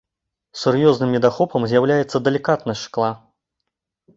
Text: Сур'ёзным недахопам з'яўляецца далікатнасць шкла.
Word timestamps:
Сур'ёзным 0.61 1.13
недахопам 1.15 1.61
з'яўляецца 1.73 2.23
далікатнасць 2.29 2.85
шкла. 2.89 3.15